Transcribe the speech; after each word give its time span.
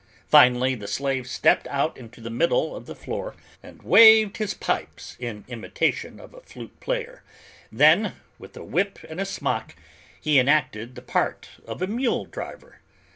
Finally, 0.27 0.73
the 0.73 0.87
slave 0.87 1.27
stepped 1.27 1.67
out 1.67 1.95
into 1.95 2.21
the 2.21 2.31
middle 2.31 2.75
of 2.75 2.87
the 2.87 2.95
floor 2.95 3.35
and 3.61 3.83
waved 3.83 4.37
his 4.37 4.55
pipes 4.55 5.15
in 5.19 5.45
imitation 5.47 6.19
of 6.19 6.33
a 6.33 6.41
flute 6.41 6.79
player; 6.79 7.21
then, 7.71 8.15
with 8.39 8.57
a 8.57 8.63
whip 8.63 8.97
and 9.07 9.21
a 9.21 9.25
smock, 9.25 9.75
he 10.19 10.39
enacted 10.39 10.95
the 10.95 11.03
part 11.03 11.49
of 11.67 11.83
a 11.83 11.85
mule 11.85 12.25
driver. 12.25 12.79